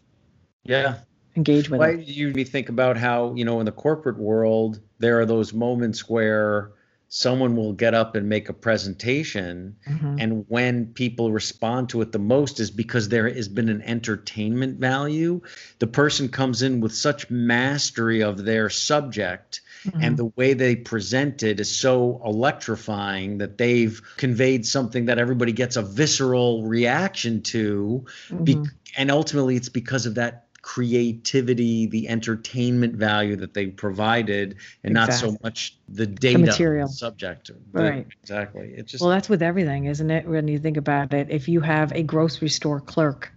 Yeah. 0.64 0.96
engage 1.36 1.70
with 1.70 1.80
Why 1.80 1.90
it 1.90 2.06
do 2.08 2.14
you 2.14 2.34
think 2.46 2.70
about 2.70 2.98
how, 2.98 3.34
you 3.36 3.46
know, 3.46 3.60
in 3.60 3.66
the 3.66 3.72
corporate 3.72 4.18
world, 4.18 4.80
there 5.00 5.20
are 5.20 5.26
those 5.26 5.54
moments 5.54 6.10
where 6.10 6.72
someone 7.10 7.56
will 7.56 7.72
get 7.74 7.94
up 7.94 8.16
and 8.16 8.28
make 8.28 8.50
a 8.50 8.54
presentation 8.54 9.76
Mhm. 9.90 10.18
and 10.22 10.46
when 10.50 10.88
people 10.88 11.32
respond 11.32 11.88
to 11.90 12.02
it 12.02 12.12
the 12.12 12.20
most 12.20 12.60
is 12.60 12.70
because 12.70 13.08
there 13.08 13.30
has 13.30 13.48
been 13.48 13.70
an 13.70 13.82
entertainment 13.82 14.78
value 14.80 15.40
the 15.80 15.88
person 15.88 16.28
comes 16.28 16.62
in 16.62 16.82
with 16.82 16.94
such 16.94 17.30
mastery 17.30 18.22
of 18.22 18.44
their 18.44 18.70
subject 18.70 19.62
Mhm. 19.86 20.04
and 20.04 20.18
the 20.18 20.32
way 20.36 20.54
they 20.54 20.76
present 20.76 21.44
it 21.44 21.60
is 21.62 21.70
so 21.74 22.22
electrifying 22.26 23.38
that 23.38 23.58
they've 23.58 24.02
conveyed 24.18 24.66
something 24.66 25.06
that 25.06 25.18
everybody 25.18 25.54
gets 25.54 25.78
a 25.78 25.82
visceral 25.82 26.64
reaction 26.66 27.42
to 27.42 28.04
be- 28.44 28.56
Mhm. 28.56 28.70
and 28.98 29.12
ultimately 29.12 29.56
it's 29.56 29.70
because 29.70 30.06
of 30.06 30.16
that 30.16 30.47
creativity 30.68 31.86
the 31.86 32.10
entertainment 32.10 32.94
value 32.94 33.38
that 33.38 33.54
they 33.54 33.68
provided 33.68 34.58
and 34.84 34.94
not 34.94 35.14
so 35.14 35.38
much 35.42 35.78
the 35.88 36.06
data 36.06 36.40
material. 36.40 36.90
subject 36.90 37.50
Right. 37.72 38.06
exactly 38.22 38.74
it 38.76 38.86
just 38.86 39.02
Well, 39.02 39.10
that's 39.10 39.30
with 39.30 39.42
everything, 39.42 39.86
isn't 39.86 40.12
it? 40.12 40.28
When 40.28 40.50
you 40.50 40.60
think 40.60 40.76
about 40.76 41.14
it, 41.14 41.28
if 41.30 41.48
you 41.48 41.62
have 41.62 41.94
a 41.94 42.04
grocery 42.04 42.50
store 42.50 42.82
clerk 42.82 43.32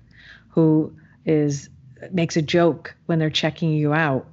who 0.49 0.93
is 1.25 1.71
makes 2.11 2.37
a 2.37 2.43
joke 2.43 2.97
when 3.07 3.21
they're 3.21 3.31
checking 3.31 3.71
you 3.71 3.93
out, 3.93 4.27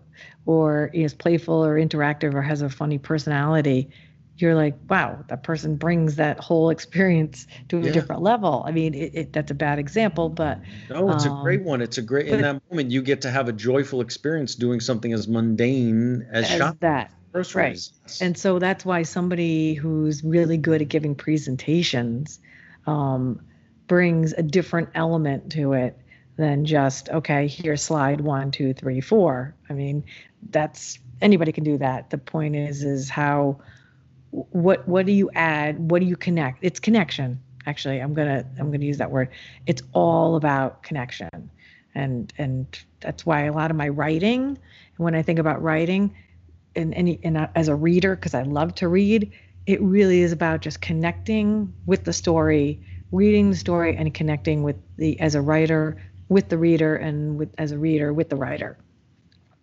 or 0.47 0.89
is 0.91 1.13
playful 1.13 1.63
or 1.63 1.75
interactive 1.75 2.33
or 2.33 2.41
has 2.41 2.63
a 2.63 2.69
funny 2.69 2.97
personality, 2.97 3.91
you're 4.37 4.55
like, 4.55 4.75
wow, 4.89 5.23
that 5.29 5.43
person 5.43 5.75
brings 5.75 6.15
that 6.17 6.39
whole 6.39 6.69
experience 6.69 7.47
to 7.69 7.77
a 7.79 7.81
Yeah. 7.81 7.91
different 7.91 8.21
level. 8.21 8.63
I 8.67 8.71
mean, 8.71 8.93
it, 8.93 9.11
it, 9.13 9.33
that's 9.33 9.51
a 9.51 9.55
bad 9.55 9.79
example, 9.79 10.29
but 10.29 10.61
No, 10.89 11.11
it's 11.11 11.25
a 11.25 11.29
great 11.29 11.61
Um, 11.61 11.63
one. 11.63 11.81
It's 11.81 11.97
a 11.97 12.01
great 12.01 12.27
in 12.27 12.41
that 12.41 12.61
moment 12.69 12.91
you 12.91 13.01
get 13.01 13.21
to 13.21 13.31
have 13.31 13.47
a 13.47 13.53
joyful 13.53 14.01
experience 14.01 14.55
doing 14.55 14.79
something 14.79 15.13
as 15.13 15.27
mundane 15.27 16.27
as, 16.31 16.49
as 16.49 16.49
shopping 16.49 16.77
that. 16.81 17.11
groceries. 17.31 17.91
And 18.19 18.37
so 18.37 18.59
that's 18.59 18.85
why 18.85 19.03
somebody 19.03 19.73
who's 19.73 20.23
really 20.23 20.57
good 20.57 20.81
at 20.81 20.89
giving 20.89 21.15
presentations 21.15 22.39
um, 22.85 23.41
brings 23.87 24.33
a 24.33 24.43
different 24.43 24.89
element 24.95 25.51
to 25.53 25.73
it 25.73 25.97
than 26.37 26.65
just, 26.65 27.09
okay, 27.09 27.47
here's 27.47 27.81
slide 27.81 28.21
one, 28.21 28.51
two, 28.51 28.73
three, 28.73 29.01
four. 29.01 29.55
I 29.69 29.73
mean, 29.73 30.03
that's 30.49 30.99
anybody 31.21 31.51
can 31.51 31.63
do 31.63 31.77
that. 31.79 32.09
The 32.09 32.17
point 32.17 32.55
is, 32.55 32.83
is 32.83 33.09
how, 33.09 33.59
what, 34.31 34.87
what 34.87 35.05
do 35.05 35.11
you 35.11 35.29
add? 35.35 35.91
What 35.91 35.99
do 35.99 36.05
you 36.05 36.15
connect? 36.15 36.59
It's 36.61 36.79
connection. 36.79 37.39
Actually, 37.65 37.99
I'm 37.99 38.13
gonna, 38.13 38.45
I'm 38.59 38.71
gonna 38.71 38.85
use 38.85 38.97
that 38.97 39.11
word. 39.11 39.29
It's 39.65 39.81
all 39.93 40.35
about 40.35 40.83
connection, 40.83 41.29
and 41.93 42.31
and 42.37 42.65
that's 43.01 43.25
why 43.25 43.43
a 43.43 43.51
lot 43.51 43.71
of 43.71 43.77
my 43.77 43.89
writing, 43.89 44.57
when 44.97 45.15
I 45.15 45.21
think 45.21 45.37
about 45.37 45.61
writing, 45.61 46.15
and 46.75 46.93
any 46.93 47.19
and 47.23 47.49
as 47.55 47.67
a 47.67 47.75
reader 47.75 48.15
because 48.15 48.33
I 48.33 48.43
love 48.43 48.73
to 48.75 48.87
read, 48.87 49.31
it 49.65 49.81
really 49.81 50.21
is 50.21 50.31
about 50.31 50.61
just 50.61 50.79
connecting 50.79 51.73
with 51.85 52.05
the 52.05 52.13
story, 52.13 52.79
reading 53.11 53.49
the 53.49 53.57
story 53.57 53.97
and 53.97 54.13
connecting 54.13 54.63
with 54.63 54.77
the 54.97 55.19
as 55.19 55.35
a 55.35 55.41
writer 55.41 55.97
with 56.29 56.49
the 56.49 56.57
reader 56.57 56.95
and 56.95 57.37
with 57.37 57.49
as 57.57 57.71
a 57.71 57.77
reader 57.77 58.13
with 58.13 58.29
the 58.29 58.35
writer. 58.35 58.77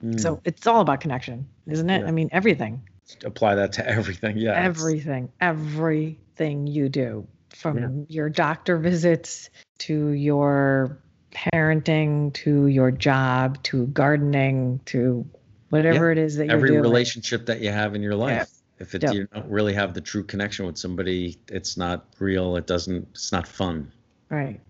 Mm, 0.03 0.21
So 0.21 0.41
it's 0.45 0.67
all 0.67 0.81
about 0.81 1.01
connection, 1.01 1.49
isn't 1.67 1.89
it? 1.89 2.03
Yeah. 2.03 2.09
I 2.09 2.11
mean 2.11 2.29
everything, 2.33 2.83
apply 3.25 3.57
that 3.57 3.73
to 3.75 3.89
everything. 3.89 4.37
Yeah. 4.39 4.53
everything, 4.55 5.31
everything 5.41 6.67
you 6.67 6.89
do 6.89 7.27
from 7.51 7.79
Yeah. 7.79 7.89
your 8.09 8.29
doctor 8.29 8.77
visits 8.79 9.51
to 9.79 10.09
your 10.11 10.99
parenting 11.33 12.33
to 12.33 12.67
your 12.67 12.91
job 12.91 13.63
to 13.65 13.87
gardening 13.89 14.81
to 14.87 15.27
whatever 15.71 16.11
it 16.13 16.19
is 16.19 16.37
that 16.37 16.47
you're 16.47 16.55
every 16.57 16.71
doing. 16.71 16.83
relationship 16.83 17.47
that 17.47 17.61
you 17.61 17.71
have 17.71 17.95
in 17.95 18.03
your 18.03 18.15
life. 18.15 18.49
If 18.79 18.95
it, 18.95 19.03
Yep. 19.03 19.15
you 19.15 19.27
don't 19.33 19.49
really 19.49 19.73
have 19.75 19.95
the 19.95 20.01
true 20.01 20.25
connection 20.25 20.67
with 20.67 20.77
somebody, 20.79 21.37
it's 21.49 21.77
not 21.77 22.07
real. 22.19 22.57
It 22.57 22.67
doesn't. 22.67 23.09
It's 23.13 23.31
not 23.33 23.47
fun. 23.47 23.91
Right. 24.31 24.61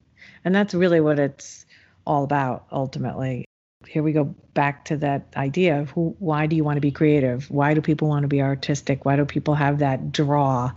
And 0.44 0.54
that's 0.54 0.74
really 0.74 1.00
what 1.00 1.18
it's 1.18 1.64
all 2.06 2.24
about 2.24 2.66
ultimately. 2.70 3.46
Here 3.86 4.02
we 4.02 4.12
go 4.12 4.34
back 4.54 4.84
to 4.86 4.96
that 4.98 5.28
idea 5.36 5.80
of 5.80 5.90
who 5.90 6.16
why 6.18 6.46
do 6.46 6.56
you 6.56 6.64
want 6.64 6.76
to 6.76 6.80
be 6.80 6.90
creative? 6.90 7.50
Why 7.50 7.74
do 7.74 7.80
people 7.80 8.08
want 8.08 8.22
to 8.22 8.28
be 8.28 8.42
artistic? 8.42 9.04
Why 9.04 9.16
do 9.16 9.24
people 9.24 9.54
have 9.54 9.78
that 9.78 10.12
draw? 10.12 10.72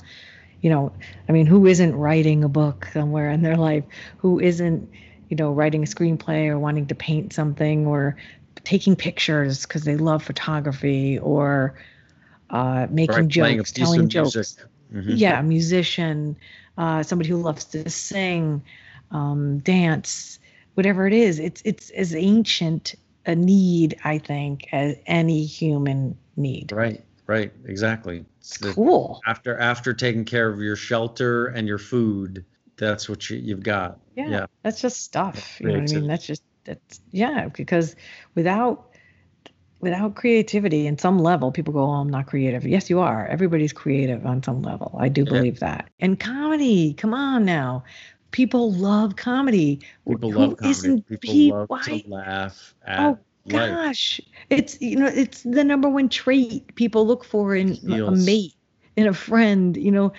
You 0.61 0.69
know, 0.69 0.93
I 1.27 1.31
mean, 1.31 1.45
who 1.47 1.65
isn't 1.65 1.95
writing 1.95 2.43
a 2.43 2.49
book 2.49 2.87
somewhere 2.93 3.29
in 3.29 3.41
their 3.41 3.57
life? 3.57 3.83
Who 4.17 4.39
isn't, 4.39 4.89
you 5.29 5.37
know, 5.37 5.51
writing 5.51 5.83
a 5.83 5.87
screenplay 5.87 6.47
or 6.47 6.59
wanting 6.59 6.87
to 6.87 6.95
paint 6.95 7.33
something 7.33 7.85
or 7.87 8.17
taking 8.63 8.95
pictures 8.95 9.65
because 9.65 9.83
they 9.85 9.97
love 9.97 10.23
photography 10.23 11.19
or 11.19 11.75
uh, 12.49 12.87
making 12.89 13.29
Right, 13.29 13.61
jokes, 13.61 13.71
telling 13.71 14.09
jokes 14.09 14.57
Mhm. 14.93 15.17
yeah, 15.17 15.39
a 15.39 15.43
musician, 15.43 16.37
uh, 16.77 17.03
somebody 17.03 17.29
who 17.29 17.37
loves 17.37 17.65
to 17.65 17.89
sing, 17.89 18.61
um, 19.11 19.59
dance, 19.59 20.39
whatever 20.77 21.07
it 21.07 21.13
is. 21.13 21.39
It's 21.39 21.61
it's 21.65 21.89
as 21.89 22.13
ancient 22.15 22.93
a 23.25 23.35
need, 23.35 23.97
I 24.03 24.19
think, 24.19 24.67
as 24.71 24.95
any 25.07 25.43
human 25.43 26.15
need. 26.37 26.71
Right. 26.71 27.03
Right. 27.25 27.51
Exactly. 27.65 28.23
It's 28.39 28.57
the- 28.59 28.71
Cool. 28.73 29.19
after 29.25 29.57
after 29.57 29.93
taking 29.93 30.23
care 30.23 30.47
of 30.47 30.61
your 30.61 30.75
shelter 30.77 31.47
and 31.47 31.67
your 31.67 31.79
food, 31.79 32.45
that's 32.77 33.09
what 33.09 33.29
you, 33.29 33.37
you've 33.37 33.63
got. 33.63 33.99
Yeah, 34.15 34.29
Yeah. 34.29 34.45
that's 34.63 34.79
just 34.79 35.01
stuff. 35.03 35.59
You 35.59 35.67
know 35.67 35.79
what 35.79 35.91
I 35.91 35.95
mean? 35.95 36.07
That's 36.07 36.25
just 36.25 36.43
that's 36.63 37.01
yeah. 37.11 37.49
Because 37.49 37.95
without 38.35 38.93
without 39.79 40.15
creativity 40.15 40.87
in 40.87 40.97
some 40.97 41.19
level, 41.19 41.51
people 41.51 41.73
go, 41.73 41.81
"Oh, 41.81 41.91
I'm 41.91 42.09
not 42.09 42.27
creative." 42.27 42.65
Yes, 42.65 42.89
you 42.89 42.99
are. 42.99 43.27
Everybody's 43.27 43.73
creative 43.73 44.25
on 44.25 44.41
some 44.41 44.61
level. 44.61 44.95
I 44.99 45.09
do 45.09 45.21
Yeah. 45.23 45.29
believe 45.33 45.59
that. 45.59 45.89
And 45.99 46.19
comedy, 46.19 46.93
come 46.93 47.13
on 47.13 47.45
now. 47.45 47.83
People 48.37 48.71
love 48.71 49.15
comedy. 49.15 49.79
People 50.07 50.31
Who 50.31 50.37
love 50.37 50.57
comedy. 50.57 50.69
isn't 50.69 51.07
People 51.07 51.33
pe- 51.33 51.49
love 51.51 51.69
why- 51.71 51.81
to 51.81 52.01
laugh 52.07 52.75
at 52.85 52.99
Oh 52.99 53.17
life. 53.47 53.71
gosh, 53.71 54.21
it's 54.51 54.79
you 54.79 54.95
know 54.95 55.07
it's 55.07 55.41
the 55.41 55.63
number 55.63 55.89
one 55.89 56.07
trait 56.07 56.75
people 56.75 57.07
look 57.07 57.23
for 57.23 57.55
in 57.55 57.79
a 57.91 58.11
mate, 58.11 58.53
in 58.95 59.07
a 59.07 59.13
friend. 59.13 59.75
You 59.75 59.91
know, 59.91 60.13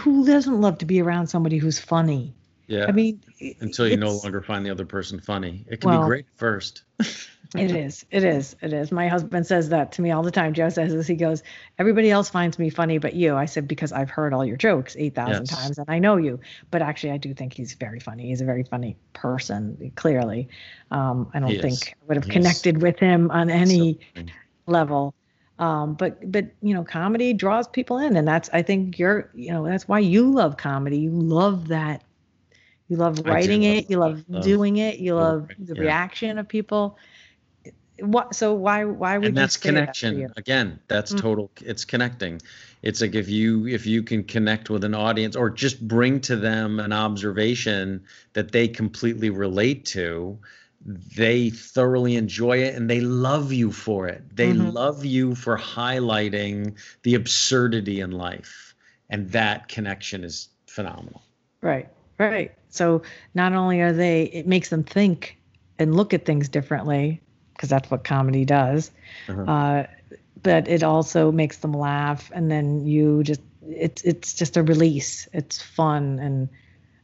who 0.00 0.26
doesn't 0.26 0.60
love 0.60 0.78
to 0.78 0.84
be 0.84 1.00
around 1.00 1.28
somebody 1.28 1.58
who's 1.58 1.78
funny? 1.78 2.34
Yeah. 2.66 2.86
I 2.88 2.92
mean, 2.92 3.20
until 3.60 3.86
you 3.86 3.98
no 3.98 4.16
longer 4.16 4.42
find 4.42 4.66
the 4.66 4.70
other 4.70 4.86
person 4.86 5.20
funny. 5.20 5.64
It 5.68 5.80
can 5.80 5.90
Well, 5.90 6.00
be 6.02 6.06
great 6.06 6.26
first. 6.34 6.82
It 7.56 7.70
is. 7.70 8.04
It 8.10 8.24
is. 8.24 8.56
It 8.62 8.72
is. 8.72 8.90
My 8.90 9.06
husband 9.06 9.46
says 9.46 9.68
that 9.68 9.92
to 9.92 10.02
me 10.02 10.10
all 10.10 10.22
the 10.22 10.30
time. 10.30 10.54
Joe 10.54 10.68
says 10.70 10.92
this. 10.92 11.06
He 11.06 11.14
goes, 11.14 11.42
Everybody 11.78 12.10
else 12.10 12.28
finds 12.28 12.58
me 12.58 12.68
funny, 12.68 12.98
but 12.98 13.14
you. 13.14 13.36
I 13.36 13.44
said, 13.44 13.68
Because 13.68 13.92
I've 13.92 14.10
heard 14.10 14.34
all 14.34 14.44
your 14.44 14.56
jokes 14.56 14.96
8,000 14.98 15.32
Yes. 15.46 15.48
times 15.50 15.78
and 15.78 15.88
I 15.88 15.98
know 16.00 16.16
you. 16.16 16.40
But 16.70 16.82
actually, 16.82 17.12
I 17.12 17.16
do 17.16 17.32
think 17.32 17.52
he's 17.52 17.74
very 17.74 18.00
funny. 18.00 18.26
He's 18.28 18.40
a 18.40 18.44
very 18.44 18.64
funny 18.64 18.96
person, 19.12 19.92
clearly. 19.94 20.48
Um, 20.90 21.30
I 21.32 21.38
don't 21.40 21.50
He 21.50 21.56
is. 21.56 21.62
think 21.62 21.94
I 22.02 22.04
would 22.08 22.16
have 22.16 22.24
He 22.24 22.30
is. 22.30 22.34
connected 22.34 22.82
with 22.82 22.98
him 22.98 23.30
on 23.30 23.50
any 23.50 23.98
So 24.16 24.22
level. 24.66 25.14
Um, 25.58 25.94
but 25.94 26.32
but 26.32 26.46
you 26.62 26.74
know, 26.74 26.82
comedy 26.82 27.32
draws 27.32 27.68
people 27.68 27.98
in, 27.98 28.16
and 28.16 28.26
that's 28.26 28.50
I 28.52 28.62
think 28.62 28.98
you're 28.98 29.30
you 29.34 29.52
know 29.52 29.64
that's 29.64 29.86
why 29.86 30.00
you 30.00 30.28
love 30.28 30.56
comedy. 30.56 30.98
You 30.98 31.10
love 31.12 31.68
that. 31.68 32.02
You 32.88 32.96
love 32.96 33.24
writing 33.24 33.62
love 33.62 33.76
it. 33.76 33.90
You 33.90 33.98
love 33.98 34.24
Love- 34.28 34.42
doing 34.44 34.76
it. 34.78 34.98
You 34.98 35.14
love 35.14 35.42
love 35.42 35.50
the 35.58 35.74
yeah. 35.76 35.80
reaction 35.82 36.38
of 36.38 36.48
people. 36.48 36.98
What? 38.00 38.34
So 38.34 38.54
why 38.54 38.84
why 38.84 39.18
would 39.18 39.34
and 39.34 39.36
that's 39.36 39.56
that 39.56 39.60
connection 39.60 40.16
you? 40.16 40.28
again 40.36 40.78
that's 40.88 41.12
Mm. 41.12 41.20
total 41.20 41.50
it's 41.60 41.84
connecting 41.84 42.40
it's 42.82 43.00
like 43.00 43.14
if 43.14 43.28
you 43.28 43.66
if 43.66 43.86
you 43.86 44.02
can 44.02 44.22
connect 44.24 44.70
with 44.70 44.84
an 44.84 44.94
audience 44.94 45.36
or 45.36 45.48
just 45.50 45.86
bring 45.86 46.20
to 46.20 46.36
them 46.36 46.80
an 46.80 46.92
observation 46.92 48.02
that 48.34 48.52
they 48.52 48.66
completely 48.68 49.30
relate 49.30 49.84
to 49.84 50.38
they 51.16 51.50
thoroughly 51.50 52.16
enjoy 52.16 52.58
it 52.58 52.74
and 52.74 52.90
they 52.90 53.00
love 53.00 53.52
you 53.52 53.70
for 53.72 54.06
it 54.08 54.22
they 54.34 54.52
Mhm. 54.52 54.74
love 54.74 55.04
you 55.04 55.34
for 55.34 55.56
highlighting 55.56 56.76
the 57.02 57.14
absurdity 57.14 58.00
in 58.00 58.10
life 58.10 58.74
and 59.10 59.30
that 59.30 59.68
connection 59.68 60.24
is 60.24 60.48
phenomenal 60.66 61.22
Right, 61.62 61.88
right. 62.18 62.52
So 62.68 63.02
not 63.34 63.52
only 63.54 63.80
are 63.80 63.92
they, 63.92 64.24
it 64.24 64.46
makes 64.46 64.68
them 64.68 64.84
think 64.84 65.38
and 65.78 65.94
look 65.96 66.12
at 66.14 66.24
things 66.24 66.48
differently, 66.48 67.22
because 67.64 67.70
that's 67.70 67.90
what 67.90 68.04
comedy 68.04 68.44
does. 68.44 68.90
Uh-huh. 69.26 69.42
Uh, 69.42 69.86
but 70.42 70.68
it 70.68 70.82
also 70.82 71.32
makes 71.32 71.58
them 71.58 71.72
laugh, 71.72 72.30
and 72.34 72.50
then 72.50 72.86
you 72.86 73.22
just, 73.22 73.40
it's 73.66 74.02
it's 74.02 74.34
just 74.34 74.58
a 74.58 74.62
release. 74.62 75.26
It's 75.32 75.62
fun 75.62 76.18
and 76.18 76.50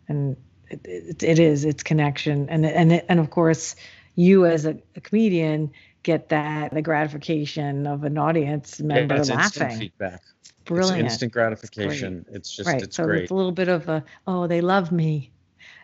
and 0.09 0.37
it, 0.69 0.81
it, 0.85 1.23
it 1.23 1.39
is 1.39 1.65
it's 1.65 1.83
connection 1.83 2.51
and 2.51 2.67
and 2.67 2.93
it, 2.93 3.07
and 3.09 3.19
of 3.19 3.31
course 3.31 3.75
you 4.15 4.45
as 4.45 4.67
a, 4.67 4.77
a 4.95 5.01
comedian 5.01 5.73
get 6.03 6.29
that 6.29 6.75
the 6.75 6.83
gratification 6.83 7.87
of 7.87 8.05
an 8.05 8.19
audience 8.19 8.81
member 8.81 9.15
yeah, 9.15 9.21
it's 9.21 9.31
instant 9.31 9.71
laughing. 9.71 9.79
feedback. 9.79 10.21
Brilliant. 10.67 11.07
It's 11.07 11.15
instant 11.15 11.33
gratification. 11.33 12.27
It's, 12.31 12.55
just 12.55 12.69
right. 12.69 12.83
it's 12.83 12.97
so 12.97 13.05
great. 13.05 13.23
it's 13.23 13.31
a 13.31 13.35
little 13.35 13.53
bit 13.53 13.69
of 13.69 13.89
a 13.89 14.05
oh 14.27 14.47
they 14.47 14.61
love 14.61 14.93
me 14.93 15.31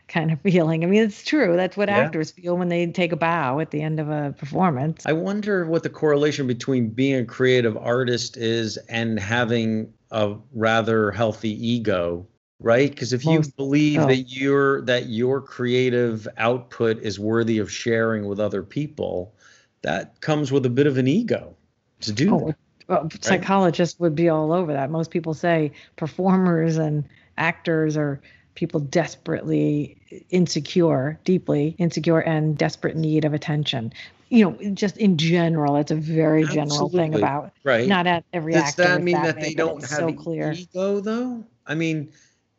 kind 0.09 0.31
of 0.33 0.41
feeling. 0.43 0.85
I 0.85 0.87
mean 0.87 1.03
it's 1.03 1.25
true. 1.25 1.57
That's 1.57 1.77
what 1.77 1.89
Yeah. 1.89 1.99
actors 1.99 2.31
feel 2.31 2.57
when 2.57 2.69
they 2.69 2.87
take 2.87 3.13
a 3.13 3.17
bow 3.17 3.59
at 3.61 3.71
the 3.71 3.83
end 3.83 4.01
of 4.01 4.09
a 4.09 4.35
performance. 4.39 5.05
I 5.07 5.13
wonder 5.13 5.67
what 5.67 5.83
the 5.83 5.91
correlation 5.91 6.47
between 6.47 6.91
being 6.91 7.17
a 7.17 7.25
creative 7.25 7.77
artist 7.77 8.37
is 8.37 8.77
and 8.89 9.19
having 9.19 9.93
a 10.13 10.37
rather 10.55 11.11
healthy 11.11 11.51
ego, 11.67 12.27
right? 12.61 12.91
Because 12.91 13.13
if 13.13 13.25
you 13.25 13.37
Most- 13.39 13.57
believe 13.57 14.01
oh. 14.01 14.07
that 14.07 14.33
your 14.33 14.83
that 14.83 15.07
your 15.09 15.41
creative 15.41 16.29
output 16.39 16.99
is 17.03 17.19
worthy 17.19 17.59
of 17.59 17.71
sharing 17.71 18.27
with 18.27 18.39
other 18.41 18.63
people, 18.63 19.35
that 19.83 20.21
comes 20.21 20.53
with 20.53 20.65
a 20.67 20.71
bit 20.71 20.87
of 20.87 20.97
an 20.99 21.07
ego 21.09 21.55
to 22.01 22.13
do 22.13 22.35
Oh, 22.35 22.47
that. 22.47 22.57
well, 22.89 23.09
psychologists 23.21 23.99
would 23.99 24.15
be 24.15 24.29
all 24.29 24.53
over 24.53 24.73
that. 24.73 24.91
Most 24.91 25.11
people 25.11 25.35
say 25.35 25.73
performers 25.97 26.77
and 26.77 27.05
actors 27.37 27.97
are 27.97 28.21
people 28.57 28.81
desperately 28.81 29.97
insecure, 30.31 31.19
deeply 31.25 31.77
insecure, 31.79 32.19
and 32.21 32.59
desperate 32.59 32.97
need 32.97 33.25
of 33.25 33.33
attention. 33.35 33.93
You 34.29 34.45
know, 34.51 34.71
just 34.75 34.97
in 34.97 35.17
general, 35.17 35.77
it's 35.77 35.93
a 35.93 35.95
very 35.97 36.45
general 36.47 36.89
thing 36.89 37.15
about 37.15 37.53
Right. 37.63 37.87
not 37.87 38.09
at 38.09 38.25
every 38.33 38.55
Does 38.55 38.65
actor. 38.65 38.83
that 38.83 38.99
is 38.99 39.05
mean 39.05 39.15
that 39.23 39.37
way, 39.37 39.43
they 39.43 39.55
don't 39.55 39.81
have 39.83 39.89
so 40.01 40.13
clear. 40.13 40.53
ego 40.53 40.99
though? 41.01 41.45
I 41.65 41.77
mean, 41.77 42.09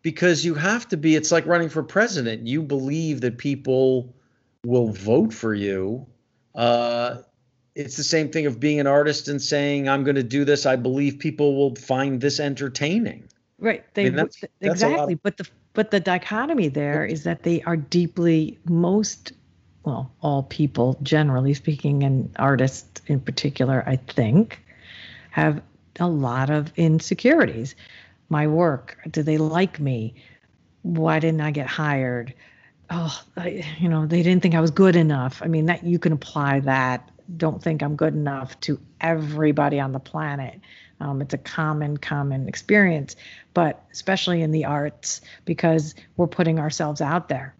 because 0.01 0.45
you 0.45 0.53
have 0.53 0.87
to 0.89 0.97
be 0.97 1.15
it's 1.15 1.31
like 1.31 1.45
running 1.45 1.67
for 1.67 1.83
president. 1.83 2.47
You 2.47 2.61
believe 2.61 3.19
that 3.21 3.37
people 3.37 4.15
will 4.65 4.93
vote 4.93 5.33
for 5.33 5.53
you. 5.53 6.05
Uh 6.55 7.17
it's 7.75 7.95
the 7.97 8.03
same 8.03 8.29
thing 8.29 8.45
of 8.47 8.59
being 8.59 8.79
an 8.79 8.87
artist 8.87 9.27
and 9.27 9.39
saying 9.41 9.87
I'm 9.89 10.03
going 10.03 10.15
to 10.15 10.23
do 10.23 10.43
this. 10.45 10.65
I 10.65 10.75
believe 10.75 11.19
people 11.19 11.55
will 11.55 11.75
find 11.75 12.19
this 12.21 12.39
entertaining. 12.39 13.25
Right. 13.59 13.83
They 13.93 14.05
mean, 14.05 14.15
that's- 14.15 14.35
th- 14.39 14.51
that's 14.61 14.81
exactly. 14.81 15.13
of- 15.13 15.21
But 15.23 15.37
the 15.37 15.47
but 15.77 15.91
the 15.91 15.99
dichotomy 15.99 16.69
there 16.69 17.05
is 17.05 17.21
that 17.21 17.43
they 17.43 17.61
are 17.61 17.77
deeply 17.77 18.57
most 18.65 19.31
well, 19.83 20.11
all 20.21 20.41
people 20.41 20.97
generally 21.03 21.53
speaking 21.53 22.01
and 22.01 22.35
artists 22.39 22.99
in 23.05 23.19
particular, 23.19 23.83
I 23.85 23.97
think, 23.97 24.59
have 25.29 25.61
a 25.99 26.07
lot 26.07 26.49
of 26.49 26.73
insecurities. 26.77 27.75
My 28.27 28.47
work, 28.47 28.97
do 29.11 29.21
they 29.21 29.37
like 29.37 29.79
me? 29.79 30.15
Why 30.81 31.19
didn't 31.19 31.41
I 31.41 31.51
get 31.51 31.67
hired? 31.67 32.33
Oh, 32.89 33.21
I, 33.37 33.63
you 33.77 33.87
know, 33.87 34.07
they 34.07 34.23
didn't 34.23 34.41
think 34.41 34.55
I 34.55 34.61
was 34.61 34.71
good 34.71 34.95
enough. 34.95 35.43
I 35.43 35.47
mean, 35.47 35.67
that 35.67 35.83
you 35.83 35.99
can 35.99 36.11
apply 36.11 36.61
that. 36.61 37.07
Don't 37.37 37.61
think 37.61 37.83
I'm 37.83 37.95
good 37.95 38.15
enough 38.15 38.59
to 38.61 38.79
everybody 38.99 39.79
on 39.79 39.91
the 39.91 39.99
planet. 39.99 40.59
Um, 40.99 41.21
it's 41.21 41.33
a 41.33 41.37
common, 41.37 41.97
common 41.97 42.47
experience, 42.47 43.15
but 43.53 43.83
especially 43.91 44.41
in 44.41 44.51
the 44.51 44.65
arts 44.65 45.21
because 45.45 45.95
we're 46.15 46.27
putting 46.27 46.59
ourselves 46.59 47.01
out 47.01 47.29
there. 47.29 47.55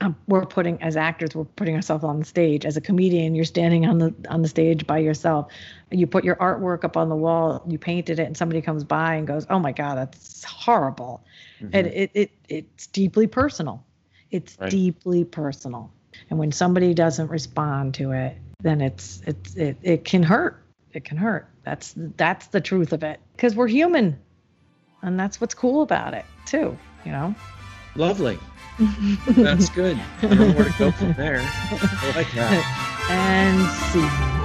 Um, 0.00 0.16
we're 0.26 0.46
putting 0.46 0.82
as 0.82 0.96
actors, 0.96 1.34
we're 1.34 1.44
putting 1.44 1.76
ourselves 1.76 2.02
on 2.02 2.18
the 2.18 2.24
stage. 2.24 2.64
As 2.64 2.76
a 2.76 2.80
comedian, 2.80 3.34
you're 3.34 3.44
standing 3.44 3.86
on 3.86 3.98
the 3.98 4.14
on 4.28 4.42
the 4.42 4.48
stage 4.48 4.86
by 4.86 4.98
yourself. 4.98 5.52
You 5.90 6.06
put 6.06 6.24
your 6.24 6.36
artwork 6.36 6.84
up 6.84 6.96
on 6.96 7.08
the 7.08 7.16
wall, 7.16 7.62
you 7.68 7.78
painted 7.78 8.18
it, 8.18 8.26
and 8.26 8.36
somebody 8.36 8.62
comes 8.62 8.84
by 8.84 9.16
and 9.16 9.26
goes, 9.26 9.46
"Oh 9.50 9.58
my 9.58 9.72
God, 9.72 9.98
that's 9.98 10.44
horrible," 10.44 11.24
and 11.72 11.86
it, 11.86 12.10
it 12.14 12.30
it's 12.48 12.86
deeply 12.88 13.26
personal. 13.26 13.84
It's 14.30 14.56
Right. 14.58 14.70
deeply 14.70 15.24
personal, 15.24 15.92
and 16.30 16.38
when 16.38 16.52
somebody 16.52 16.94
doesn't 16.94 17.28
respond 17.28 17.94
to 17.94 18.12
it, 18.12 18.36
then 18.60 18.80
it's 18.80 19.22
it's 19.26 19.54
it, 19.54 19.76
it 19.82 20.04
can 20.04 20.22
hurt. 20.22 20.61
It 20.92 21.04
can 21.04 21.16
hurt. 21.16 21.48
That's 21.64 21.94
that's 22.16 22.48
the 22.48 22.60
truth 22.60 22.92
of 22.92 23.02
it 23.02 23.20
because 23.36 23.54
we're 23.54 23.68
human, 23.68 24.18
and 25.02 25.18
that's 25.18 25.40
what's 25.40 25.54
cool 25.54 25.82
about 25.82 26.14
it 26.14 26.24
too. 26.46 26.76
You 27.04 27.12
know. 27.12 27.34
Lovely. 27.96 28.38
That's 29.28 29.68
good. 29.68 30.00
I 30.22 30.26
don't 30.26 30.38
know 30.38 30.52
where 30.52 30.64
to 30.64 30.74
go 30.78 30.90
from 30.92 31.12
there. 31.12 31.42
I 31.44 32.12
like 32.16 32.32
that. 32.32 33.08
and 33.10 33.68
see. 33.92 34.41